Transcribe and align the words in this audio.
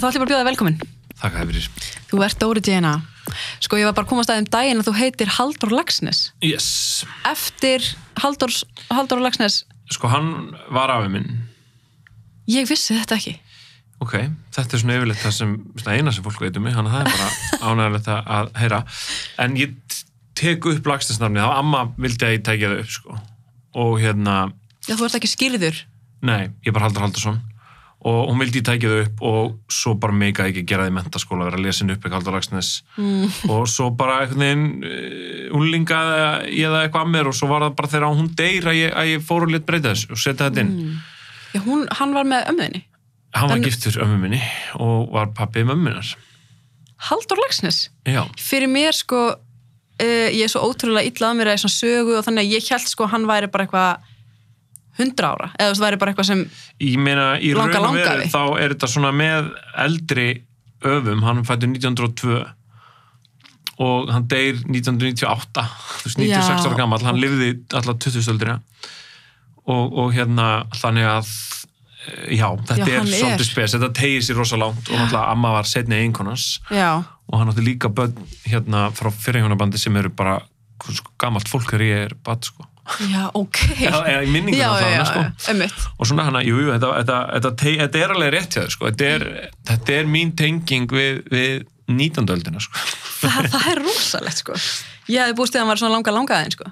Herra, 0.00 0.08
þá 0.08 0.14
ætlum 0.14 0.22
ég 0.22 0.24
bara 0.24 0.26
að 0.26 0.32
bjóða 0.32 0.40
þér 0.40 0.48
velkominn. 0.50 0.78
Takk 1.20 1.34
að 1.36 1.50
fyrir. 1.50 1.66
Þú 2.10 2.20
ert 2.24 2.38
Dóri 2.40 2.60
DNA. 2.64 2.92
Sko, 3.60 3.76
ég 3.78 3.84
var 3.86 3.94
bara 3.98 4.06
að 4.06 4.10
koma 4.10 4.22
að 4.22 4.28
staðið 4.30 4.42
um 4.42 4.48
daginn 4.54 4.80
að 4.80 4.86
þú 4.88 4.94
heitir 4.96 5.32
Haldur 5.36 5.74
Lagsnes. 5.76 6.20
Yes. 6.42 6.68
Eftir 7.28 7.84
Haldur, 8.22 8.54
Haldur 8.90 9.20
Lagsnes, 9.22 9.58
Sko 9.90 10.08
hann 10.08 10.30
var 10.70 10.88
afið 10.94 11.10
minn. 11.16 11.28
ég 12.50 12.66
vissi 12.70 12.94
þetta 12.96 13.18
ekki. 13.18 13.34
Ok, 14.00 14.14
þetta 14.56 14.76
er 14.76 14.80
svona 14.80 14.96
yfirleitt 14.96 15.20
það 15.20 15.34
sem, 15.36 15.50
svona 15.82 15.96
eina 15.98 16.12
sem 16.14 16.24
fólk 16.24 16.40
veitum 16.40 16.64
mig, 16.64 16.72
þannig 16.72 16.94
að 16.94 16.96
það 16.96 17.02
er 17.04 17.12
bara 17.18 17.30
ánægilegt 17.68 18.08
að- 18.14 18.50
heyra. 18.62 18.78
En 19.44 19.56
ég 19.60 19.74
tek 20.40 20.64
upp 20.72 20.86
lagstinsnafnið, 20.88 21.42
þá 21.44 21.58
amma 21.60 21.82
vildi 22.00 22.24
að 22.30 22.34
ég 22.38 22.44
tekja 22.48 22.70
það 22.72 22.80
upp, 22.86 22.94
sko. 22.96 23.18
Og 23.84 23.98
hérna, 24.00 24.38
Já, 24.88 24.94
þú 24.96 25.04
ert 25.10 25.18
ekki 25.20 25.28
skýrður. 25.34 25.82
nei, 26.24 26.48
ég 26.64 26.72
bara 26.72 26.86
Haldur 26.88 27.04
Haldursson. 27.04 27.42
Og 28.00 28.30
hún 28.30 28.38
vildi 28.40 28.62
ég 28.62 28.64
tekja 28.64 28.88
það 28.88 29.00
upp 29.04 29.18
og 29.28 29.72
svo 29.76 29.90
bara 30.00 30.14
meika 30.16 30.46
ekki 30.48 30.62
gera 30.64 30.86
það 30.86 30.92
í 30.92 30.94
mentaskóla, 30.96 31.44
vera 31.50 31.58
að 31.58 31.66
lesa 31.66 31.82
inn 31.84 31.90
upp 31.92 32.04
ekki 32.06 32.16
Haldur 32.16 32.32
Lagsnes. 32.32 32.70
Mm. 32.96 33.26
Og 33.52 33.66
svo 33.68 33.90
bara 33.92 34.22
einhvern 34.22 34.40
veginn, 34.40 34.62
uh, 34.88 35.58
unlingaði 35.58 36.54
ég 36.56 36.72
það 36.72 36.84
eitthvað 36.86 37.04
að 37.04 37.10
mér 37.12 37.28
og 37.28 37.36
svo 37.36 37.50
var 37.50 37.66
það 37.66 37.74
bara 37.76 37.90
þegar 37.92 38.16
hún 38.22 38.30
deyr 38.40 38.70
að 38.72 38.78
ég, 38.78 38.94
að 39.02 39.10
ég 39.10 39.26
fór 39.28 39.44
og 39.44 39.52
lit 39.52 39.66
breyta 39.68 39.92
þessu 39.92 40.14
og 40.16 40.22
setja 40.22 40.48
þetta 40.48 40.64
inn. 40.64 40.72
Já, 41.52 41.60
hún, 41.66 41.84
hann 42.00 42.16
var 42.16 42.24
með 42.32 42.48
ömmuðinni. 42.54 42.82
Hann 43.36 43.52
var 43.52 43.60
En- 43.60 43.68
giftur 43.68 44.00
ömmu 44.06 44.16
minni 44.24 44.40
og 44.80 45.12
var 45.12 45.28
pappi 45.36 45.66
mömmunar. 45.68 46.14
Haldur 47.10 47.36
Lagsnes. 47.44 47.90
Já, 48.08 48.24
Fyrir 48.40 48.68
mér, 48.72 48.96
sko, 48.96 49.20
uh, 49.36 50.28
ég 50.32 50.40
er 50.48 50.48
svo 50.52 50.64
ótrúlega 50.72 51.04
illa 51.04 51.34
að 51.34 51.36
mér 51.42 51.52
að 51.52 51.60
svona 51.66 51.76
sögu 51.76 52.16
og 52.16 52.24
þannig 52.24 52.48
að 52.48 52.56
ég 52.56 52.72
held, 52.72 52.88
sko, 52.88 53.06
hann 53.12 53.28
væri 53.28 53.52
bara 53.52 53.68
eitthvað 53.68 54.08
hundra 55.00 55.32
ára. 55.34 55.50
Eða 55.58 55.74
það 55.74 55.84
væri 55.86 56.00
bara 56.02 56.12
eitthvað 56.14 56.28
sem, 56.30 56.44
meina 57.00 57.26
Langa 57.40 57.80
veru 57.80 57.84
langafi. 57.88 58.30
þá 58.32 58.42
er 58.60 58.74
þetta 58.74 58.90
svona 58.94 59.12
með 59.16 59.50
eldri 59.86 60.28
öfum, 60.80 61.22
hann 61.26 61.44
fættur 61.44 61.68
1902 61.74 62.40
og 63.80 64.10
hann 64.12 64.26
deyr 64.28 64.58
1998, 64.68 65.62
þú 66.02 66.08
veist 66.08 66.18
96 66.20 66.50
Já. 66.50 66.66
ára 66.68 66.76
gammal, 66.76 67.00
hann 67.04 67.20
lifði 67.20 67.54
allar 67.78 67.96
20-stöldina 67.96 68.58
og, 69.70 69.94
og 70.02 70.12
hérna 70.16 70.48
þannig 70.76 71.06
að 71.08 71.30
eh, 71.30 72.36
já, 72.36 72.46
þetta 72.68 72.88
Já, 72.88 72.98
er 72.98 73.08
svolítið 73.08 73.48
spes, 73.48 73.76
þetta 73.76 73.90
tegir 73.96 74.24
sér 74.26 74.40
rosa 74.40 74.58
langt. 74.60 74.82
Og 74.88 74.96
náttúrulega 74.98 75.24
amma 75.32 75.54
var 75.56 75.68
setni 75.68 76.00
einkonans 76.02 76.48
og 77.30 77.38
hann 77.38 77.52
átti 77.52 77.64
líka 77.64 77.88
börn 77.94 78.16
hérna 78.48 78.88
frá 78.96 79.08
fyrirhjónabandi 79.14 79.80
sem 79.80 79.96
eru 80.00 80.12
bara 80.12 80.40
gamalt 81.20 81.48
fólk 81.48 81.68
þegar 81.70 81.86
ég 81.86 82.04
er 82.08 82.16
bad 82.26 82.44
sko. 82.48 82.66
Já, 83.10 83.24
ok. 83.38 83.60
Eða 83.86 84.20
í 84.20 84.30
minningunum 84.30 84.60
já, 84.60 84.68
allavega, 84.68 84.96
já, 84.96 85.04
sko. 85.10 85.24
já, 85.24 85.50
ömmut. 85.54 85.84
og 85.96 86.10
svona 86.10 86.26
hana, 86.28 86.42
jú, 86.46 86.60
jú, 86.60 86.70
þetta, 86.74 86.92
þetta, 87.00 87.18
þetta, 87.36 87.74
þetta 87.84 88.02
er 88.04 88.14
alveg 88.16 88.32
rétt 88.36 88.56
hjá 88.56 88.62
þér, 88.64 88.74
sko. 88.76 88.90
þetta, 88.90 89.10
er, 89.16 89.26
þetta 89.70 89.96
er 89.98 90.10
mín 90.16 90.34
tenging 90.38 90.94
við, 90.96 91.22
við 91.30 91.66
19. 91.90 92.30
öldina 92.36 92.62
sko. 92.62 92.84
Það, 93.20 93.50
það 93.52 93.66
er 93.72 93.82
rosalegt, 93.84 94.44
sko. 94.44 94.54
Ég 95.10 95.24
hefði 95.24 95.36
búist 95.40 95.52
til 95.54 95.60
að 95.60 95.66
hann 95.66 95.72
var 95.74 95.82
svona 95.82 95.96
langa 95.96 96.14
langaðin, 96.14 96.54
sko. 96.56 96.70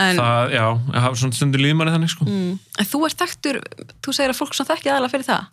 En, 0.00 0.16
það, 0.16 0.54
já, 0.56 0.66
ég 0.96 1.02
hafa 1.04 1.18
svona 1.20 1.36
stundur 1.36 1.60
líðmanni 1.60 1.92
þannig 1.92 2.12
sko. 2.14 2.24
mm, 2.24 2.52
en 2.80 2.88
þú 2.88 3.00
ert 3.08 3.18
þekktur, 3.22 3.58
þú 4.04 4.14
segir 4.16 4.32
að 4.32 4.38
fólk 4.38 4.56
svona 4.56 4.70
þekkið 4.72 4.92
aðalega 4.94 5.12
fyrir 5.12 5.26
það. 5.28 5.50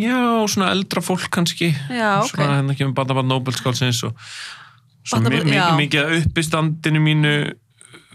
já, 0.00 0.20
svona 0.54 0.70
eldra 0.72 1.02
fólk 1.04 1.26
kannski 1.34 1.72
Já, 1.74 2.22
ok. 2.22 2.30
svona 2.30 2.60
hérna 2.60 2.76
kemur 2.78 2.94
Badabat 2.96 3.26
Nobelskálsins 3.28 4.04
og 4.06 4.14
já. 5.10 5.18
mikið, 5.20 5.74
mikið 5.82 6.00
að 6.04 6.14
uppistandinu 6.22 7.02
mínu 7.02 7.34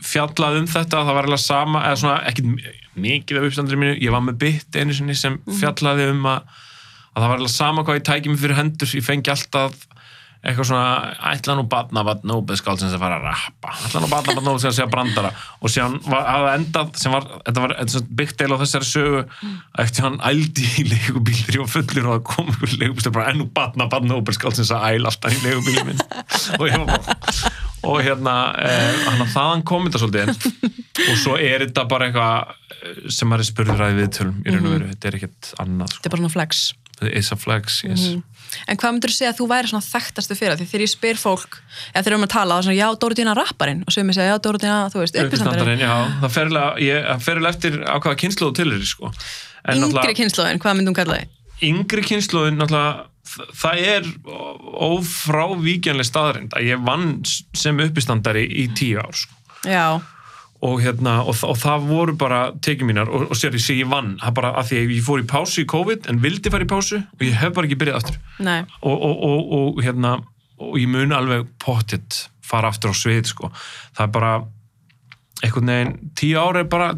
fjallað 0.01 0.59
um 0.62 0.67
þetta, 0.72 1.03
það 1.06 1.13
var 1.17 1.28
eiginlega 1.28 1.45
sama 1.45 1.84
eða 1.88 2.00
svona, 2.01 2.17
ekki 2.31 2.45
mikið 3.01 3.38
af 3.39 3.45
uppistandinu 3.47 3.81
mínu 3.84 4.00
ég 4.01 4.12
var 4.16 4.25
með 4.25 4.39
bytt 4.41 4.75
einu 4.81 4.94
sinni 4.97 5.16
sem 5.16 5.38
Mhm. 5.45 5.59
fjallaði 5.62 6.09
um 6.16 6.25
að, 6.25 6.41
að 7.16 7.22
það 7.22 7.29
var 7.29 7.38
eiginlega 7.38 7.57
sama 7.59 7.84
hvað 7.88 8.00
ég 8.01 8.09
tæki 8.09 8.29
mig 8.34 8.40
fyrir 8.41 8.59
hendur, 8.59 8.88
ég 8.97 9.03
fengi 9.07 9.31
alltaf 9.31 9.88
eitthvað 10.41 10.66
svona, 10.72 11.13
ætla 11.29 11.53
nú 11.53 11.67
batna 11.69 12.01
batna 12.01 12.34
Nobelskálsins 12.34 12.95
að 12.95 13.03
fara 13.03 13.19
að 13.19 13.25
rappa 13.29 13.75
ætla 13.85 14.00
nú 14.01 14.07
batna 14.09 14.34
batna 14.34 14.53
að 14.57 14.63
segja 14.73 14.88
brandara. 14.90 15.29
Og 15.61 15.69
síðan 15.69 16.00
var 16.09 16.25
að 16.25 16.45
endað, 16.56 16.95
sem 16.97 17.13
var 17.13 17.28
þetta 17.45 17.61
var 17.61 17.75
byggt 18.09 18.41
eil 18.41 18.50
á 18.50 18.57
þessari 18.63 18.88
sögu 18.90 19.19
að 19.22 19.84
eftir 19.85 20.07
hann 20.07 20.17
ældi 20.25 20.66
í 20.81 20.88
leigubíl 20.90 21.38
þegar 21.38 21.59
ég 21.59 21.61
var 21.61 21.72
fullur 21.75 22.07
og 22.09 22.16
það 22.16 22.23
kom 22.31 22.50
ykkur 22.56 22.73
leigubíl 22.81 23.13
bara 23.13 23.29
ennú 23.35 23.45
batna 23.53 23.85
batna 23.85 24.16
Nobelskálsins 24.16 24.73
að 24.73 24.88
æla 24.97 25.13
alltaf 25.13 25.38
í 25.38 25.44
leigubílum 25.45 25.94
og 26.59 26.66
ég 26.66 26.73
var 26.73 26.90
bara 26.90 27.50
og 27.83 27.97
hérna, 28.05 28.35
eh, 28.61 29.07
að 29.11 29.23
þaðan 29.33 29.63
kom 29.65 29.87
þetta 29.87 30.01
svolítið 30.03 30.33
og 31.09 31.15
svo 31.17 31.37
er 31.39 31.65
þetta 31.65 31.87
bara 31.89 32.09
eitthvað 32.09 32.51
eh, 32.51 33.09
sem 33.09 33.29
maður 33.31 33.45
er 33.45 33.49
spurður 33.51 33.85
að 33.87 33.97
viðtölum 34.01 34.43
í 34.45 34.53
raun 34.53 34.67
og 34.69 34.75
veru, 34.75 34.91
þetta 34.93 35.09
er 35.11 35.17
ekkert 35.21 35.53
annað 35.63 35.95
Þetta 35.95 35.97
sko. 35.97 36.05
er 36.05 36.13
bara 36.15 36.21
svona 36.21 36.35
flex. 36.35 36.61
þetta 36.99 37.09
er 37.11 37.17
a 37.33 37.39
flex, 37.45 37.79
yes 37.87 38.05
En 38.67 38.75
hvað 38.75 38.91
myndur 38.97 39.07
þú 39.13 39.15
segja 39.15 39.29
að 39.31 39.37
þú 39.39 39.45
væri 39.47 39.69
svona 39.71 39.85
þekktastu 39.85 40.35
fyrir? 40.35 40.57
Því 40.59 40.65
þegar 40.67 40.81
ég 40.83 40.89
spyr 40.91 41.19
fólk, 41.21 41.53
eða 41.93 42.01
þegar 42.01 42.03
við 42.03 42.11
erum 42.11 42.25
að 42.25 42.31
tala, 42.33 42.57
er 42.59 42.65
svona, 42.65 42.75
já, 42.75 42.87
Dóruðina 42.99 43.35
rapparinn, 43.37 43.83
og 43.87 43.93
sem 43.95 44.09
ég 44.11 44.17
segja, 44.17 44.33
já, 44.33 44.39
Dóruðina, 44.43 44.79
þú 44.91 44.99
veist, 44.99 45.15
uppistandarinn. 45.21 45.79
já, 45.79 45.93
það 46.19 46.33
fer 46.35 46.49
eiginlega- 46.49 46.81
ég- 46.83 47.05
það 47.07 47.21
fer 47.23 47.39
eiginlega 47.39 47.55
eftir 47.55 47.77
á 47.87 47.95
hvaða 48.03 48.19
kynnslóðu 48.25 48.55
til 48.59 48.67
er 48.75 48.83
sko. 48.91 49.11
En 49.63 49.77
Yngri 49.77 49.87
náttúrulega- 49.87 50.17
kynnslóðin, 50.19 50.59
hvað 50.65 50.75
myndum 50.81 50.97
kalla 50.99 51.15
þið? 51.21 51.27
yngri 51.71 52.01
kynnslóðin 52.11 52.59
náttúrulega 52.59 53.05
það 53.27 53.83
er 53.95 54.07
ófrávíkjanlega 54.87 56.07
staðarind 56.07 56.55
að 56.57 56.71
ég 56.71 56.81
vann 56.87 57.13
sem 57.27 57.79
uppistandari 57.83 58.47
í 58.63 58.67
tíu 58.77 59.01
ár 59.01 59.15
sko. 59.15 59.37
Já, 59.69 60.01
og, 60.61 60.81
hérna, 60.81 61.19
og, 61.25 61.37
og 61.45 61.57
það 61.57 61.85
voru 61.89 62.15
bara 62.17 62.41
tekið 62.61 62.89
mínar 62.89 63.09
og, 63.09 63.27
og 63.33 63.37
sér 63.37 63.55
ég 63.57 63.63
sé 63.63 63.75
ég 63.79 63.89
vann. 63.89 64.15
Það 64.21 64.35
bara 64.39 64.51
að 64.59 64.71
því 64.71 64.79
að 64.81 64.93
ég 64.95 65.05
fór 65.07 65.21
í 65.23 65.27
pásu 65.29 65.63
í 65.63 65.69
COVID 65.69 66.09
en 66.11 66.21
vildi 66.21 66.53
fara 66.53 66.67
í 66.67 66.69
pásu 66.69 66.99
og 67.01 67.23
ég 67.25 67.37
hef 67.41 67.53
bara 67.55 67.69
ekki 67.69 67.79
byrjað 67.81 68.01
aftur. 68.01 68.19
Og, 68.81 68.97
og, 68.97 69.23
og, 69.29 69.53
og 69.57 69.81
hérna 69.85 70.15
og 70.61 70.75
ég 70.77 70.89
mun 70.93 71.13
alveg 71.17 71.47
pottitt 71.61 72.27
fara 72.45 72.69
aftur 72.69 72.93
á 72.93 72.95
svið 72.97 73.31
sko. 73.31 73.49
það 73.97 74.03
er 74.05 74.11
bara 74.13 74.33
einhvern 75.41 75.71
veginn, 75.71 75.93
tíu 76.19 76.37
ár 76.37 76.59
er 76.59 76.67
bara 76.69 76.91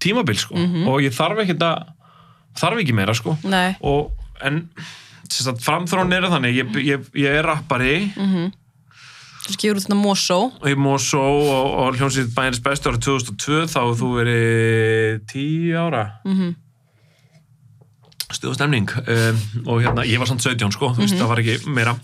tímabil 0.00 0.38
sko. 0.38 0.54
Og 0.86 1.00
ég 1.02 1.14
þarf 1.16 1.42
ekki 1.42 1.56
að 1.58 1.88
þarf 2.60 2.82
ekki 2.84 2.94
meira 2.94 3.14
sko. 3.18 3.34
Og 3.82 4.12
en 4.46 4.68
sem 5.28 5.44
sagt, 5.44 5.62
framþróun 5.64 6.16
er 6.16 6.28
þannig 6.32 6.56
ég, 6.56 6.80
ég, 6.86 7.12
ég 7.20 7.38
er 7.40 7.46
rappari. 7.46 7.94
Þú 9.50 9.54
skifur 9.56 9.78
út 9.80 9.84
svona 9.84 9.98
Mosó, 9.98 10.38
ég 10.68 10.78
Mosó 10.78 11.20
og, 11.20 11.68
og 11.82 11.96
hljómsveit 11.98 12.34
bæðins 12.36 12.60
bestu 12.62 12.90
árið 12.90 13.06
2002 13.06 13.60
þá 13.72 13.80
þú 13.98 14.10
verið 14.18 15.22
10 15.32 15.78
ára. 15.80 16.04
Mm 16.24 16.36
-hmm. 16.36 16.54
stuð 18.30 18.50
og 18.50 18.54
stemning. 18.54 18.90
Um, 18.90 19.38
og 19.66 19.82
hérna, 19.82 20.04
ég 20.04 20.18
var 20.18 20.26
samt 20.26 20.42
17 20.42 20.72
sko 20.72 20.92
þú 20.94 21.00
veist, 21.00 21.18
það 21.18 21.28
var 21.28 21.38
ekki 21.38 21.66
meira. 21.66 21.98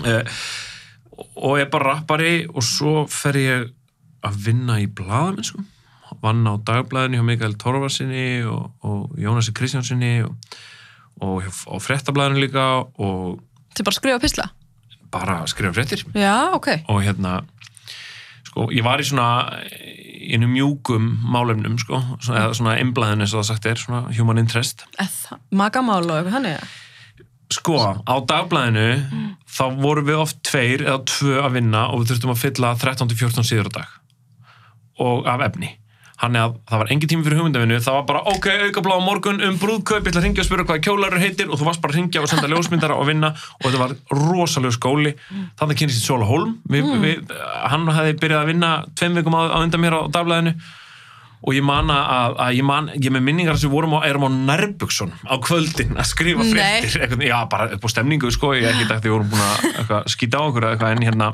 Uh, 0.00 0.22
og 1.46 1.58
ég 1.58 1.66
er 1.66 1.70
bara 1.70 1.94
rappari 1.94 2.46
og 2.48 2.62
svo 2.62 3.06
fer 3.06 3.36
ég 3.36 3.70
að 4.22 4.34
vinna 4.46 4.80
í 4.80 4.86
blaðamenn 4.86 5.44
sko. 5.44 5.62
Vann 6.22 6.46
á 6.48 6.56
dagblæðinu 6.56 7.16
hjá 7.16 7.22
Mikael 7.22 7.54
Torfarsinni 7.54 8.42
og, 8.44 8.70
og 8.82 9.10
Jónasi 9.18 9.52
Kristjánsinni 9.52 10.24
og, 10.24 10.34
og, 11.24 11.44
og 11.66 11.82
fréttablaðinu 11.84 12.42
líka 12.46 12.64
og 12.82 13.38
þið 13.76 13.86
bara 13.88 13.98
skrifa 14.00 14.22
pisla. 14.22 14.48
bara 15.12 15.36
skrifa 15.50 15.72
fréttir 15.76 16.02
Já, 16.16 16.52
ok. 16.56 16.68
og 16.92 17.02
hérna 17.04 17.38
sko, 18.46 18.68
ég 18.74 18.84
var 18.86 19.00
í 19.00 19.06
svona 19.06 19.28
einu 20.26 20.48
mjúkum 20.50 21.06
málefnum 21.30 21.76
sko, 21.78 22.00
svona, 22.20 22.46
eða 22.46 22.56
svona 22.58 22.74
emblæðin 22.82 23.22
eins 23.24 23.34
og 23.36 23.42
það 23.44 23.48
sagt 23.52 23.68
er, 23.70 23.78
svona 23.80 24.02
human 24.16 24.40
interest 24.42 24.84
Eða, 24.98 25.38
magamál 25.54 26.02
og 26.04 26.16
eitthvað 26.18 26.36
þannig. 26.40 26.66
sko, 27.54 27.76
á 28.02 28.14
dagblæðinu 28.32 28.86
þá 29.56 29.64
vorum 29.80 30.08
við 30.08 30.18
oft 30.24 30.40
tveir 30.44 30.82
eða 30.84 30.98
tvö 31.06 31.36
að 31.46 31.54
vinna 31.60 31.86
og 31.92 32.02
við 32.02 32.10
þurftum 32.14 32.34
að 32.34 32.42
fylla 32.42 32.74
13-14 32.82 33.46
síður 33.46 33.70
á 33.70 33.76
dag 33.80 33.94
og 35.06 35.26
af 35.30 35.44
efni 35.50 35.74
Þannig 36.16 36.40
að 36.40 36.54
það 36.70 36.80
var 36.80 36.90
engin 36.94 37.10
tími 37.12 37.26
fyrir 37.26 37.40
hugmyndavinu, 37.42 37.78
það 37.84 37.96
var 37.98 38.06
bara 38.08 38.22
ok, 38.32 38.46
aukablá 38.68 38.96
á 38.96 39.02
morgun 39.04 39.42
um 39.44 39.58
brúðkaup, 39.60 40.00
ég 40.00 40.08
ætla 40.08 40.22
að 40.22 40.28
ringja 40.30 40.44
og 40.44 40.48
spyrja 40.48 40.66
hvað 40.70 40.80
kjólarur 40.86 41.20
heitir 41.20 41.50
og 41.50 41.60
þú 41.60 41.68
varst 41.68 41.82
bara 41.84 41.92
að 41.92 42.00
ringja 42.00 42.22
og 42.22 42.30
senda 42.30 42.48
ljósmyndara 42.48 42.96
og 42.96 43.10
vinna 43.10 43.34
og 43.36 43.66
þetta 43.66 43.82
var 43.82 43.94
rosalega 44.16 44.76
skóli. 44.78 45.12
Þannig 45.60 45.82
kynist 45.82 46.00
ég 46.00 46.08
Sóla 46.08 46.30
Holm, 46.30 46.56
við, 46.72 46.88
við, 47.04 47.36
hann 47.68 47.84
hefði 47.92 48.16
byrjað 48.22 48.42
að 48.46 48.50
vinna 48.54 48.72
tveim 48.96 49.20
vikum 49.20 49.36
á, 49.36 49.60
undan 49.60 49.84
mér 49.84 49.98
á 49.98 50.00
dagblæðinu 50.16 50.56
og 51.46 51.54
ég 51.54 51.62
man 51.66 51.90
að, 51.92 52.38
að 52.42 52.56
ég 52.56 52.66
man, 52.66 52.88
ég 52.96 53.12
með 53.14 53.24
minningar 53.28 53.58
sem 53.60 53.70
vorum 53.70 53.94
á, 54.00 54.08
erum 54.08 54.26
á 54.26 54.30
Nærbukson 54.32 55.12
á 55.28 55.34
kvöldin 55.42 55.94
að 55.94 56.08
skrifa 56.10 56.42
Nei. 56.42 56.50
fréttir. 56.54 56.96
Eitthvað, 57.04 57.26
já, 57.28 57.36
bara 57.52 57.68
upp 57.76 57.86
á 57.86 57.88
stemningu, 57.92 58.32
sko 58.34 58.54
ég 58.56 58.66
ekki 58.72 58.88
dætti, 58.88 59.06
við 59.06 59.14
vorum 59.14 59.30
búin 59.30 59.44
að 59.44 59.68
eitthvað, 59.74 60.08
skýta 60.16 60.40
á 60.40 60.46
okkur 60.48 60.68
en 60.72 61.04
hérna. 61.04 61.30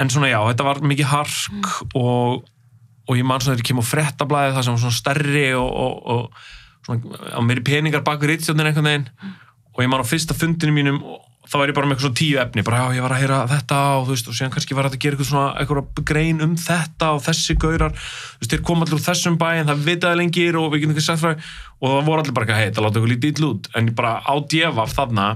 En 0.00 0.10
svona 0.12 0.32
já, 0.32 0.40
þetta 0.50 0.66
var 0.66 0.82
mikið 0.84 1.10
hark 1.12 1.70
og, 1.94 2.42
og 3.08 3.18
ég 3.18 3.26
man 3.26 3.42
svona 3.42 3.56
þegar 3.56 3.64
ég 3.64 3.68
kem 3.70 3.82
á 3.82 3.90
fréttablaðið 3.90 4.56
það 4.56 4.66
sem 4.66 4.76
var 4.76 4.82
svona 4.84 4.98
stærri 5.00 5.46
og, 5.58 5.68
og, 5.84 5.94
og 6.14 6.86
svona, 6.86 7.20
á 7.34 7.40
meiri 7.42 7.64
peningar 7.66 8.06
bakur 8.06 8.30
rítstjóðin 8.30 8.70
einhvern 8.70 8.88
veginn. 8.88 9.10
Og 9.72 9.84
ég 9.84 9.90
man 9.90 10.04
á 10.04 10.06
fyrsta 10.06 10.36
fundinu 10.36 10.74
mínum 10.76 11.00
og 11.02 11.20
þá 11.48 11.56
var 11.58 11.72
ég 11.72 11.76
bara 11.76 11.88
með 11.88 11.96
eitthvað 11.96 12.06
svona 12.06 12.20
tíu 12.20 12.38
efni 12.38 12.62
bara 12.64 12.78
já, 12.78 12.96
ég 12.96 13.04
var 13.04 13.14
að 13.16 13.22
heyra 13.22 13.38
þetta 13.50 13.78
og 13.96 14.04
þú 14.06 14.14
veist 14.14 14.28
og 14.30 14.36
síðan 14.38 14.52
kannski 14.54 14.76
var 14.78 14.86
þetta 14.86 14.98
að 14.98 15.02
gera 15.02 15.16
eitthvað 15.16 15.30
svona 15.32 15.48
eitthvað 15.58 16.04
grein 16.12 16.44
um 16.44 16.54
þetta 16.60 17.10
og 17.16 17.20
þessi 17.26 17.56
gaurar. 17.64 17.96
Þú 17.98 18.44
veist, 18.44 18.54
þeir 18.54 18.64
koma 18.68 18.86
allir 18.86 18.98
úr 18.98 19.04
þessum 19.08 19.38
bæin, 19.42 19.66
það 19.68 19.84
vitaði 19.88 20.20
lengir 20.20 20.60
og 20.60 20.70
við 20.72 20.84
getum 20.84 20.94
ekki 20.94 21.06
sagt 21.08 21.22
frá 21.24 21.32
og 21.34 21.86
það 21.96 22.08
voru 22.08 22.22
allir 22.22 22.36
bara 22.38 22.46
eitthvað, 22.46 22.62
hei, 22.62 22.72
það 22.72 22.86
láta 22.86 23.00
eitthvað 23.00 23.14
lítið 23.16 23.34
illa 23.34 23.50
út. 23.50 23.70
En 23.74 23.90
ég 23.90 23.98
bara 23.98 24.14
á 24.22 24.34
djefaf 24.54 24.96
þarna 24.96 25.28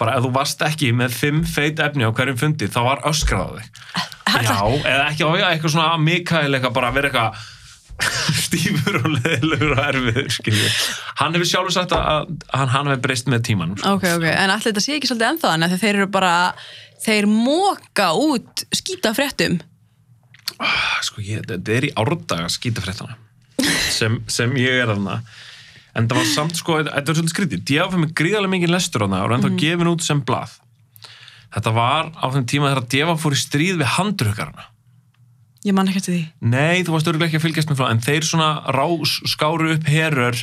bara 0.00 0.16
ef 0.16 0.26
þú 0.26 0.34
varst 0.34 0.66
ekki 0.66 0.92
með 0.96 1.16
fimm 1.16 1.44
feit 1.48 1.80
efni 1.80 2.04
á 2.04 2.12
hverjum 2.12 2.40
fundi, 2.40 2.68
þá 2.68 2.80
var 2.84 3.04
öskrað 3.08 3.48
á 3.48 3.50
þig 3.60 4.15
já, 4.26 4.56
eða 4.92 5.04
ekki 5.10 5.26
á 5.26 5.30
eitthvað 5.50 5.74
svona 5.76 6.00
Mikael 6.02 6.48
eitthvað 6.56 6.74
bara 6.78 6.90
að 6.90 6.98
vera 6.98 7.10
eitthvað 7.10 7.52
stífur 8.46 8.98
og 9.00 9.06
leðilegur 9.14 9.70
og 9.72 9.78
erfiður 9.86 10.26
skilju. 10.34 10.72
Hann 11.20 11.36
hefur 11.36 11.48
sjálfur 11.48 11.72
sagt 11.72 11.94
að, 11.96 12.34
hann, 12.52 12.72
hann 12.74 12.90
hefur 12.90 13.04
breyst 13.06 13.30
með 13.32 13.46
tímanum 13.48 13.78
sko. 13.80 13.94
Ok, 13.96 14.04
ok, 14.18 14.26
en 14.34 14.52
allir 14.52 14.66
þetta 14.68 14.82
sé 14.84 14.98
ekki 14.98 15.08
svolítið 15.08 15.30
ennþá 15.30 15.52
þannig 15.54 15.76
að 15.78 15.84
þeir 15.86 15.94
eru 15.94 16.08
bara, 16.18 16.34
þeir 17.06 17.30
móka 17.30 18.10
út 18.20 18.66
skýta 18.76 19.14
fréttum. 19.16 19.56
sko, 21.06 21.24
ég, 21.24 21.46
þetta 21.48 21.76
er 21.78 21.88
í 21.88 21.94
árdaga 21.96 22.50
skítafréttana 22.52 23.16
sem, 23.92 24.20
sem 24.28 24.52
ég 24.60 24.82
er 24.82 24.90
þarna 24.90 25.20
en 25.96 26.08
það 26.08 26.20
var 26.20 26.28
samt 26.28 26.58
sko, 26.60 26.78
þetta 26.84 27.00
var 27.00 27.18
svolítið 27.18 27.32
skrítið 27.34 27.64
Djaf 27.70 27.96
með 27.96 28.14
gríðarlega 28.18 28.52
mikið 28.52 28.72
lestur 28.74 29.04
á 29.04 29.08
það 29.08 29.18
og 29.18 29.26
er 29.28 29.36
ennþá 29.36 29.52
gefin 29.62 29.92
út 29.92 30.04
sem 30.04 30.22
blað 30.28 30.56
þetta 31.56 31.72
var 31.76 32.12
á 32.14 32.26
þeim 32.36 32.46
tíma 32.52 32.70
þegar 32.70 32.88
Djaf 32.94 33.20
fór 33.24 33.36
í 33.36 33.42
stríð 33.42 33.80
við 33.82 33.92
handrukkarana 33.98 34.70
Ég 35.66 35.74
man 35.74 35.88
ekki 35.90 35.98
eftir 35.98 36.14
því. 36.14 36.24
Nei, 36.46 36.82
þú 36.86 36.92
varst 36.94 37.08
örgulega 37.10 37.26
ekki 37.26 37.38
að 37.40 37.44
fylgjast 37.48 37.70
með 37.72 37.78
frá 37.80 37.86
en 37.90 38.02
þeir 38.04 38.26
svona 38.28 38.48
rás, 38.76 39.16
skáru 39.26 39.72
upp 39.74 39.88
herör 39.90 40.36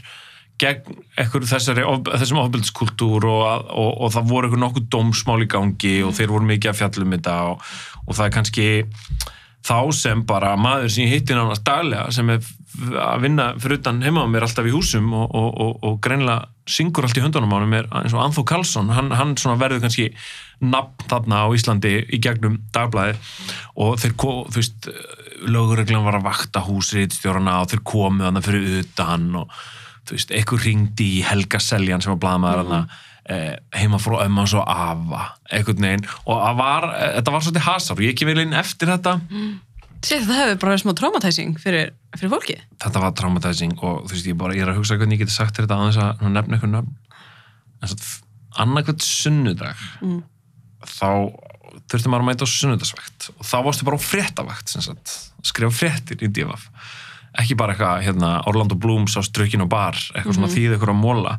gegn 0.59 0.97
ekkur 1.23 1.45
þessari, 1.47 1.85
þessum 2.09 2.41
ofbildiskultúr 2.41 3.23
og, 3.31 3.43
að- 3.47 3.69
og, 3.71 3.91
og 4.03 4.11
það 4.17 4.27
voru 4.33 4.49
ekkur 4.49 4.61
nokkuð 4.65 4.89
dómsmál 4.91 5.45
í 5.45 5.47
gangi 5.53 5.93
og 6.03 6.11
þeir 6.17 6.33
voru 6.33 6.49
mikið 6.49 6.73
að 6.73 6.77
fjallum 6.81 7.15
þetta 7.15 7.37
og, 7.53 7.63
og 8.03 8.17
það 8.19 8.25
er 8.27 8.35
kannski 8.35 8.67
þá 9.63 9.77
sem 9.95 10.25
bara 10.27 10.51
maður 10.59 10.91
sem 10.91 11.05
ég 11.07 11.15
hitti 11.15 11.37
nánast 11.39 11.63
daglega 11.71 12.11
sem 12.11 12.33
er 12.35 12.43
að 12.99 13.23
vinna 13.23 13.47
fyrir 13.63 13.79
utan 13.79 14.03
heima 14.03 14.25
á 14.25 14.31
mér 14.33 14.45
alltaf 14.49 14.67
í 14.67 14.75
húsum 14.75 15.07
og, 15.15 15.29
og, 15.31 15.49
og, 15.63 15.73
og 15.87 15.97
greinlega 16.03 16.49
syngur 16.69 17.07
allt 17.07 17.17
í 17.19 17.23
höndunum 17.23 17.51
á 17.51 17.57
honum 17.57 17.75
er 17.77 17.87
eins 17.99 18.15
og 18.15 18.23
Anþó 18.23 18.45
Karlsson. 18.47 18.91
Hann, 18.95 19.11
hann 19.11 19.35
verður 19.59 19.83
kannski 19.83 20.09
nafn 20.63 21.07
þarna 21.11 21.43
á 21.43 21.47
Íslandi 21.55 21.93
í 22.07 22.19
gegnum 22.23 22.61
dagblæði 22.75 23.17
og 23.83 23.97
þeir 23.99 24.17
ko, 24.19 24.35
þú 24.47 24.61
veist 24.61 24.89
lögurreglan 25.43 26.05
var 26.05 26.19
að 26.19 26.27
vakta 26.29 26.63
húsriðstjórana 26.63 27.59
og 27.63 27.71
þeir 27.73 27.83
komu 27.87 28.23
þarna 28.23 28.43
fyrir 28.45 28.83
utan 28.83 29.25
og 29.41 29.57
þú 30.07 30.15
veist, 30.15 30.31
eitthvað 30.31 30.69
ringdi 30.69 31.09
í 31.17 31.25
Helga 31.27 31.59
Seljan 31.63 32.03
sem 32.03 32.13
var 32.15 32.21
blaðmaður 32.23 32.63
þarna 32.63 32.81
eh, 33.33 33.53
heima 33.79 33.99
frá 34.03 34.17
ömma 34.23 34.47
svo 34.47 34.63
afa 34.63 35.27
einhvern 35.51 35.87
veginn. 35.87 36.09
Og 36.31 36.41
var, 36.59 36.89
eh, 36.95 37.13
þetta 37.19 37.35
var 37.35 37.45
svolítið 37.45 37.67
hasar 37.67 37.99
og 37.99 38.07
ég 38.07 38.15
ekki 38.15 38.29
vel 38.29 38.43
inn 38.45 38.55
eftir 38.63 38.91
þetta 38.93 39.19
Sér 40.03 40.25
það 40.27 40.41
hefur 40.41 40.59
bara 40.65 40.79
smá 40.81 40.91
traumatizing 40.99 41.55
fyrir, 41.63 41.93
fyrir 42.17 42.33
fólki. 42.33 42.57
þetta 42.83 43.03
var 43.05 43.15
traumatizing 43.15 43.77
og 43.79 44.03
þú 44.03 44.15
veist 44.15 44.27
ég 44.27 44.39
bara 44.39 44.57
ég 44.57 44.65
er 44.65 44.73
að 44.73 44.81
hugsa 44.81 44.97
hvernig 44.99 45.17
ég 45.17 45.23
geti 45.23 45.35
sagt 45.35 45.61
þetta 45.61 45.77
aðeins 45.79 45.99
að 46.03 46.25
nefna 46.27 46.57
eitthvað 46.57 46.73
nöfn. 46.73 46.93
En 47.83 47.91
svo 47.91 48.11
annarkvæmt 48.63 49.05
sunnudag 49.05 49.79
þá 50.83 51.07
þurfti 51.89 52.11
maður 52.11 52.25
að 52.25 52.27
mæta 52.29 52.45
á 52.45 52.53
sunnudagsvægt 52.53 53.29
og 53.33 53.47
þá 53.47 53.55
varstu 53.65 53.87
bara 53.87 53.97
á 53.97 54.03
að 54.91 55.47
skrifa 55.47 55.73
fréttir 55.73 56.21
í 56.23 56.29
divaf 56.29 56.67
ekki 57.39 57.57
bara 57.57 57.73
eitthvað 57.73 58.03
hérna, 58.05 58.33
Orlando 58.49 58.77
Blooms 58.77 59.15
á 59.17 59.21
strökin 59.25 59.63
og 59.65 59.71
bar 59.71 59.97
eitthvað 60.13 60.37
svona 60.37 60.51
þýð 60.53 60.75
eitthvað 60.75 60.93
að 60.93 60.99
móla 61.01 61.37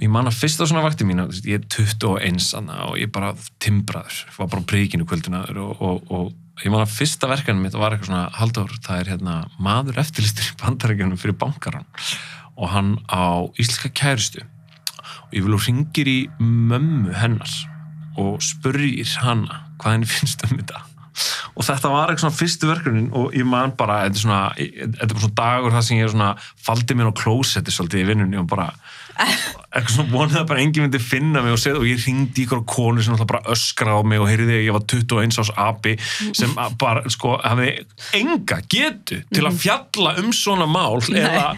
og 0.00 0.06
ég 0.06 0.12
man 0.12 0.30
að 0.30 0.38
fyrsta 0.40 0.64
svona 0.64 0.80
vakti 0.80 1.04
mín 1.04 1.20
ég 1.44 1.58
er 1.58 1.64
21 1.68 2.54
anna, 2.56 2.86
og 2.88 2.94
ég 2.96 3.10
bara 3.12 3.34
timbraður, 3.60 4.22
var 4.38 4.48
bara 4.48 4.64
príkinu 4.64 5.04
kvöldinaður 5.04 5.58
og, 5.60 5.82
og, 5.84 6.06
og 6.08 6.64
ég 6.64 6.72
man 6.72 6.86
að 6.86 6.94
fyrsta 6.94 7.28
verkanum 7.28 7.66
mitt 7.66 7.76
var 7.76 7.92
eitthvað 7.92 8.08
svona 8.08 8.22
haldur, 8.38 8.72
það 8.80 9.02
er 9.02 9.10
hérna 9.12 9.34
maður 9.60 10.00
eftirlistur 10.00 10.48
í 10.48 10.56
bandarækjunum 10.62 11.20
fyrir 11.20 11.36
bankaran 11.36 11.84
og 12.56 12.72
hann 12.72 12.94
á 13.12 13.44
íslenska 13.60 13.92
kærustu. 13.92 14.40
Og 15.28 15.36
ég 15.36 15.44
vil 15.44 15.58
og 15.58 15.66
ringir 15.68 16.08
í 16.08 16.18
mömmu 16.40 17.12
hennar 17.20 17.52
og 18.16 18.40
spurrir 18.44 19.04
hana 19.20 19.66
hvað 19.80 19.98
henni 19.98 20.08
finnst 20.08 20.48
um 20.48 20.56
þetta. 20.56 20.86
Og 21.60 21.64
þetta 21.66 21.92
var 21.92 22.08
eitthvað 22.08 22.24
svona 22.24 22.40
fyrstu 22.40 22.68
verkunin 22.72 23.08
og 23.16 23.36
ég 23.36 23.44
man 23.44 23.76
bara, 23.76 24.06
þetta 24.06 24.16
er 24.16 24.24
svona 24.24 24.42
þetta 24.56 25.04
er 25.04 25.14
bara 25.14 25.24
svona 25.26 25.40
dagur 25.44 25.76
það 25.76 25.86
sem 25.86 26.00
ég 26.00 26.08
er 26.08 26.14
svona 26.14 26.34
faldi 26.68 26.96
mér 26.96 27.12
á 27.12 27.20
klósetti 27.20 27.74
svolítið 27.74 28.04
í 28.04 28.08
vinnunni 28.14 28.40
og 28.40 28.48
bara 28.48 28.70
eitthvað 29.70 29.94
svona 29.94 30.10
vonið 30.10 30.38
að 30.40 30.46
bara 30.50 30.62
enginn 30.64 30.84
myndi 30.86 31.00
finna 31.02 31.42
mig 31.44 31.54
og, 31.54 31.60
segja, 31.62 31.78
og 31.78 31.86
ég 31.86 32.00
ringdi 32.02 32.42
ykkur 32.42 32.62
á 32.62 32.70
konu 32.72 33.04
sem 33.04 33.14
alltaf 33.14 33.28
bara 33.30 33.54
öskraði 33.54 34.02
á 34.02 34.08
mig 34.10 34.22
og 34.22 34.26
heyrði 34.26 34.56
að 34.56 34.64
ég 34.66 34.74
var 34.74 34.86
21 34.90 35.38
ás 35.38 35.52
abi 35.62 35.94
sem 36.34 36.56
að 36.58 36.74
bara 36.80 37.12
sko 37.14 37.36
hafði 37.38 37.68
enga 38.18 38.58
getu 38.66 39.20
til 39.30 39.46
að 39.46 39.60
fjalla 39.62 40.16
um 40.24 40.32
svona 40.34 40.66
mál 40.70 40.98
eða, 41.06 41.52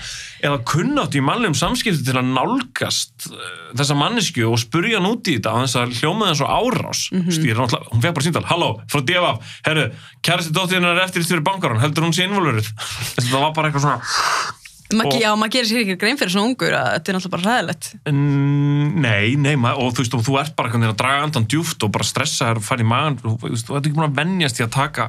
eða 0.44 0.60
kunnátt 0.68 1.16
í 1.16 1.24
mannlegum 1.24 1.56
samskipti 1.56 2.04
til 2.04 2.18
að 2.20 2.28
nálgast 2.34 3.30
uh, 3.30 3.48
þessa 3.80 3.96
mannesku 3.96 4.44
og 4.44 4.60
spurja 4.60 5.00
hann 5.00 5.08
út 5.08 5.32
í 5.32 5.38
þetta 5.38 5.56
á 5.56 5.64
þess 5.64 5.80
að 5.80 5.98
hljóma 6.02 6.32
þess 6.32 6.44
og 6.44 6.52
árás. 6.52 7.04
Mm 7.12 7.26
-hmm. 7.28 7.76
hún 7.94 8.04
fekk 8.04 8.16
bara 8.18 8.26
síntal, 8.28 8.48
halló, 8.52 8.70
frá 8.92 9.00
DFF 9.00 9.56
herru, 9.64 9.88
kærasti 10.20 10.52
dóttirinn 10.52 10.90
er 10.92 11.04
eftir 11.06 11.24
fyrir 11.24 11.46
bankarun 11.46 11.80
heldur 11.80 12.04
hún 12.04 12.12
sé 12.12 12.28
innvolverið 12.28 12.68
það 13.30 13.38
var 13.40 13.54
bara 13.56 13.70
eitthvað 13.70 13.88
svona 13.88 14.60
Ma, 14.98 15.04
Og- 15.08 15.16
já, 15.20 15.30
maður 15.38 15.52
gerir 15.56 15.68
sér 15.70 15.80
ekki 15.82 15.96
grein 16.02 16.18
fyrir 16.20 16.32
svona 16.34 16.48
ungur 16.50 16.74
að 16.76 16.88
þetta 16.94 17.10
er 17.12 17.16
náttúrulega 17.16 17.34
bara 17.36 17.48
ræðilegt. 17.48 17.88
Mm, 18.10 19.00
Nei, 19.02 19.34
nei, 19.36 19.54
ma- 19.56 19.74
og 19.80 19.92
þú 19.94 20.02
veist, 20.02 20.14
og 20.18 20.24
þú 20.26 20.38
ert 20.40 20.54
bara 20.56 20.68
að 20.72 20.96
draga 21.00 21.22
andan 21.26 21.46
djúft 21.48 21.82
og 21.86 21.92
bara 21.94 22.04
stressa 22.04 22.50
þér 22.50 22.60
og 22.60 22.66
fara 22.66 22.82
í 22.84 22.86
magan, 22.86 23.16
þú 23.22 23.34
veist, 23.46 23.66
þú 23.66 23.76
ert 23.78 23.86
ekki 23.88 23.96
búin 23.96 24.08
að 24.10 24.18
venjast 24.20 24.60
í 24.60 24.64
að 24.66 24.72
taka 24.76 25.06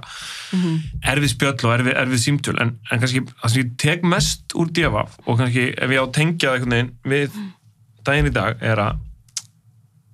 erfið 1.04 1.32
spjöll 1.34 1.66
og 1.68 1.74
erfið, 1.78 1.98
erfið 2.04 2.22
símtöl, 2.24 2.56
en, 2.62 2.72
en 2.92 3.00
kannski 3.02 3.24
það 3.28 3.50
sem 3.54 3.62
ég 3.64 3.74
tek 3.84 4.04
mest 4.04 4.54
úr 4.56 4.72
djöfa 4.72 5.04
og 5.28 5.40
kannski 5.42 5.66
ef 5.74 5.90
ég 5.94 6.00
á 6.00 6.06
að 6.06 6.14
tengja 6.20 6.50
það 6.50 6.56
einhvern 6.60 6.76
veginn 6.76 6.94
við 7.14 7.42
daginn 8.08 8.30
í 8.30 8.34
dag 8.36 8.64
er 8.64 8.82
að 8.84 9.02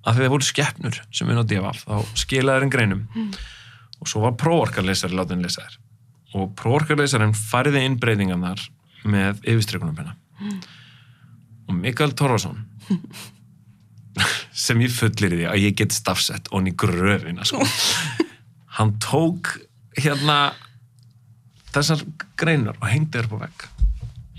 að 0.00 0.16
þegar 0.16 0.24
það 0.26 0.32
voru 0.34 0.46
skeppnur 0.48 1.00
sem 1.12 1.28
við 1.28 1.40
á 1.40 1.44
djöfa, 1.52 1.72
þá 1.84 1.94
skilaði 2.16 2.56
þeir 2.56 2.66
en 2.66 2.74
greinum 2.74 3.02
og 4.00 4.08
svo 4.08 4.22
var 4.24 4.32
próorkarleysari 4.40 5.16
látin 5.18 5.42
lesa 5.44 5.66
þér 5.66 5.78
og 6.40 6.54
próorkarleysarinn 6.56 7.34
færði 7.36 7.82
inn 7.84 7.98
breytingarnar 8.00 8.62
með 9.04 9.40
yfirstreikunum 9.44 9.96
penna 9.96 10.16
og 11.68 11.76
Mikael 11.78 12.12
Torfason 12.18 12.58
sem 14.64 14.80
ég 14.82 14.92
fullir 14.92 15.34
í 15.36 15.40
því 15.42 15.46
að 15.52 15.62
ég 15.64 15.76
get 15.78 15.94
stafsett 15.94 16.48
og 16.50 16.58
hann 16.60 16.70
í 16.72 16.76
gröfina 16.78 17.46
sko. 17.48 17.62
hann 18.78 18.96
tók 19.02 19.54
hérna 20.00 20.52
þessar 21.74 22.02
greinar 22.40 22.76
og 22.80 22.88
hengdi 22.90 23.18
þér 23.20 23.28
på 23.30 23.38
vegg 23.40 23.66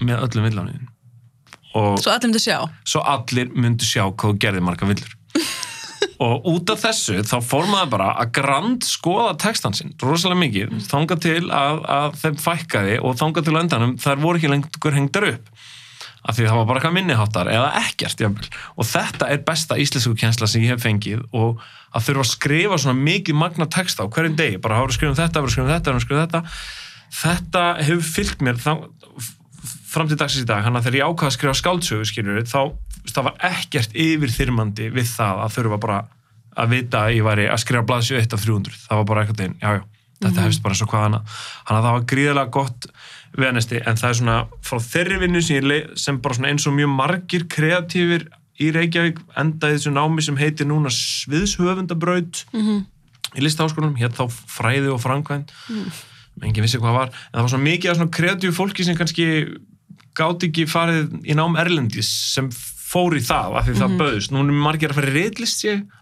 með 0.01 0.25
öllum 0.27 0.47
villániðin 0.49 0.87
og 1.79 2.01
Svo 2.03 2.11
allir 2.11 2.27
myndi 2.27 2.41
sjá. 2.43 2.57
svo 2.83 3.01
allir 3.07 3.51
myndu 3.55 3.87
sjá 3.87 4.03
hvað 4.11 4.39
gerði 4.43 4.63
marga 4.67 4.89
villur 4.89 5.13
og 6.21 6.47
út 6.51 6.69
af 6.69 6.83
þessu 6.83 7.23
þá 7.25 7.35
fór 7.41 7.67
maður 7.69 7.91
bara 7.95 8.07
að 8.21 8.31
grand 8.37 8.85
skoða 8.85 9.33
textan 9.41 9.73
sinn, 9.77 9.93
rosalega 10.03 10.41
mikið 10.43 10.75
þangað 10.85 11.23
til 11.25 11.43
að, 11.49 11.81
að 11.97 12.17
þeim 12.21 12.39
fækkaði 12.43 12.97
og 13.01 13.17
þangað 13.19 13.47
til 13.47 13.55
á 13.57 13.61
endanum 13.63 13.95
þær 14.01 14.21
voru 14.21 14.41
ekki 14.41 14.51
lengur 14.51 14.97
hengdar 14.97 15.29
upp. 15.31 15.49
Af 16.21 16.37
því 16.37 16.45
það 16.45 16.59
var 16.59 16.67
bara 16.69 16.77
eitthvað 16.77 16.95
minniháttar 16.99 17.49
eða 17.49 17.69
ekkert 17.79 18.19
jafnvel. 18.21 18.49
og 18.77 18.85
þetta 18.85 19.29
er 19.33 19.41
besta 19.47 19.77
íslensku 19.81 20.13
kjensla 20.21 20.49
sem 20.49 20.61
ég 20.61 20.75
hef 20.75 20.83
fengið 20.85 21.23
og 21.33 21.63
að 21.91 22.05
þurfa 22.05 22.25
að 22.27 22.31
skrifa 22.35 22.77
svona 22.83 23.05
mikið 23.07 23.39
magna 23.41 23.65
texta 23.65 24.05
á 24.05 24.11
hverjum 24.13 24.37
degi, 24.37 24.61
bara 24.61 24.77
hafa 24.77 24.93
um 25.09 25.17
þetta, 25.17 25.41
hafa 25.41 25.63
um 25.63 25.71
þetta, 25.71 25.95
hafa 25.95 26.13
um 26.13 26.21
þetta. 26.21 26.43
Þetta 27.21 27.63
hefur 27.81 28.05
fyllt 28.05 28.45
mér 28.45 28.61
þá, 28.61 28.71
fram 29.91 30.07
til 30.07 30.19
dagsins 30.21 30.45
í 30.45 30.47
dag, 30.47 30.61
hann 30.63 30.77
að 30.77 30.87
þegar 30.87 30.99
ég 31.01 31.09
ákvaða 31.09 31.31
að 31.31 31.35
skrifa 31.39 31.57
skáldsögu 31.57 32.07
skilur 32.07 32.45
þá 32.45 32.61
það 33.15 33.29
var 33.29 33.47
ekkert 33.51 33.95
yfirþyrmandi 33.95 34.89
við 34.95 35.07
það 35.11 35.45
að 35.45 35.55
þurfa 35.57 35.79
bara 35.85 36.01
að 36.61 36.75
vita 36.75 37.05
að 37.05 37.15
ég 37.15 37.25
væri 37.25 37.47
að 37.47 37.63
skrifa 37.63 37.87
blaðsjö 37.87 38.19
1 38.19 38.35
af 38.35 38.45
300 38.45 38.77
það 38.83 39.01
var 39.01 39.09
bara 39.11 39.23
eitthvað 39.23 39.45
einn, 39.45 39.57
já 39.61 39.79
já 39.79 39.83
þetta 40.21 40.45
hefst 40.45 40.61
bara 40.61 40.77
og 40.77 40.91
hvað 40.91 41.05
hana 41.07 41.21
hann 41.65 41.77
að 41.77 41.85
það 41.85 41.95
var 41.95 42.05
gríðarlega 42.11 42.53
gott 42.53 42.87
venesti 43.41 43.79
en 43.79 43.97
það 43.97 44.09
er 44.09 44.19
svona 44.19 44.37
frá 44.67 44.77
þeirri 44.85 45.17
vinnu 45.23 45.41
sem, 45.45 45.71
sem 45.97 46.19
bara 46.21 46.49
eins 46.51 46.67
og 46.69 46.75
mjög 46.77 46.93
margir 46.93 47.47
kreatífir 47.49 48.27
í 48.61 48.69
Reykjavík 48.75 49.21
endaði 49.41 49.79
þessu 49.79 49.93
námi 49.95 50.21
sem 50.21 50.37
heitir 50.37 50.67
núna 50.69 50.91
sviðshöfundabraut. 50.93 52.45
Mhm. 52.53 52.85
í 53.31 53.39
listaháskólanum, 53.45 53.95
hér 53.95 54.11
þá 54.11 54.25
fræði 54.27 54.89
og 54.91 54.99
framkvæmt 54.99 55.53
engin 56.43 56.63
vissi 56.65 56.79
hvað 56.81 56.97
var, 56.97 57.07
en 57.07 57.37
það 57.37 57.45
var 57.45 57.51
svona 57.53 57.63
mikið 57.63 57.91
af 57.91 57.97
svona 57.97 58.11
kreatíu 58.17 58.51
fólki 58.51 58.83
sem 58.83 58.97
kannski 58.97 59.25
gáti 60.17 60.49
ekki 60.49 60.65
farið 60.67 61.13
í 61.23 61.35
nám 61.37 61.55
Erlendis 61.59 62.09
sem 62.33 62.49
fór 62.91 63.15
í 63.17 63.21
það, 63.23 63.53
af 63.61 63.67
því 63.69 63.75
það 63.81 63.93
bauðst 64.01 64.33
nú 64.35 64.41
er 64.43 64.57
margir 64.65 64.91
að 64.93 64.99
fara 64.99 65.11
í 65.11 65.13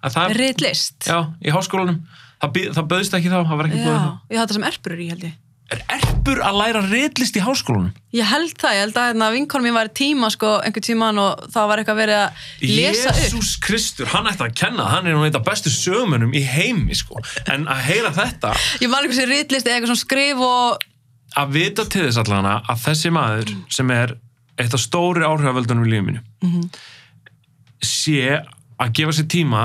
að 0.04 0.16
það, 0.16 0.34
Ritlist? 0.40 0.98
já, 1.10 1.20
í 1.46 1.54
háskólanum 1.54 2.00
það, 2.42 2.64
það 2.80 2.90
bauðst 2.96 3.20
ekki 3.20 3.30
þá, 3.34 3.38
það 3.52 3.60
var 3.62 3.70
ekki 3.70 3.84
búið 3.84 3.94
það 3.94 4.10
Já, 4.10 4.18
ég 4.34 4.42
þetta 4.42 4.58
sem 4.60 4.68
erpur 4.72 4.96
er 4.96 5.04
í 5.06 5.08
held 5.14 5.26
ég. 5.30 5.38
er 5.70 5.82
erpur 6.00 6.40
að 6.42 6.56
læra 6.58 6.80
reitlist 6.90 7.36
í 7.38 7.42
háskólanum? 7.46 7.92
Ég 8.18 8.26
held 8.26 8.56
það, 8.58 8.74
ég 8.74 8.84
held 8.88 8.96
að 8.98 9.08
hérna, 9.12 9.28
vinkonum 9.36 9.68
mín 9.70 9.76
var 9.78 9.92
í 9.92 9.94
tíma 10.00 10.30
sko, 10.34 10.54
einhvern 10.66 10.86
tíman 10.88 11.20
og 11.22 11.44
það 11.54 11.68
var 11.70 11.82
eitthvað 11.84 12.00
verið 12.00 12.22
að 12.24 12.48
lesa 12.74 13.12
upp. 13.14 13.20
Jésús 13.22 13.52
Kristur, 13.62 14.10
hann 14.16 14.32
ætti 14.32 14.48
að 14.48 14.56
kenna 14.58 14.82
það, 14.88 14.94
hann 14.96 15.10
er 15.12 15.18
nú 15.20 15.28
eitt 15.28 15.38
af 15.38 15.46
bestu 15.46 15.70
sögumönnum 15.76 16.34
í 16.34 16.42
heimi 16.42 16.98
sko. 16.98 17.22
en 17.54 17.68
að 17.70 17.84
heyra 17.86 18.10
þetta 18.18 18.56
Ég 18.82 18.90
man 18.90 19.04
eitthvað 19.06 19.20
sem 19.22 19.30
ritlist 19.30 19.70
eða 19.70 19.78
eitthvað 19.78 19.94
svona 19.94 20.06
skrif 20.08 20.42
og 20.50 20.88
að 21.38 21.54
vita 21.54 21.86
til 21.86 22.08
þess 22.08 22.18
allana 22.24 22.56
að 22.66 22.82
þessi 22.88 23.14
maður 23.14 23.54
sem 23.70 23.92
er 23.94 24.16
eitt 24.60 24.74
af 24.76 24.82
stóri 24.84 25.24
áhrifavöldunum 25.26 25.86
í 25.88 25.92
lífið 25.94 26.06
mínu 26.10 26.22
Mhm. 26.44 26.70
sé 27.84 28.44
að 28.80 28.92
gefa 28.94 29.14
sér 29.16 29.28
tíma 29.32 29.64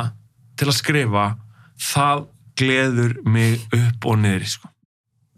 til 0.56 0.68
að 0.70 0.78
skrifa 0.78 1.24
það 1.78 2.26
gleður 2.58 3.16
mig 3.26 3.60
upp 3.74 4.06
og 4.06 4.18
niður 4.22 4.46
sko. 4.46 4.68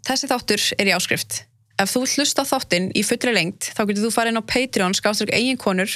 þessi 0.05 0.27
þáttur 0.29 0.61
er 0.79 0.85
í 0.87 0.93
áskrift. 0.95 1.43
Ef 1.79 1.91
þú 1.93 2.05
hlusta 2.15 2.43
þáttinn 2.45 2.91
í 2.95 3.03
fullri 3.05 3.33
lengt 3.33 3.71
þá 3.75 3.85
getur 3.87 4.05
þú 4.07 4.13
farið 4.13 4.31
inn 4.33 4.41
á 4.41 4.49
Patreon 4.49 4.93
skáströk 4.97 5.33
eigin 5.33 5.57
konur 5.57 5.89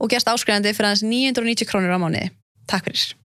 og 0.00 0.10
gerst 0.10 0.26
áskrifandi 0.26 0.72
fyrir 0.74 0.88
aðeins 0.90 1.02
990 1.06 1.66
krónur 1.68 1.94
á 1.94 1.98
mánuði. 2.02 2.30
Takk 2.66 2.84
fyrir. 2.88 3.14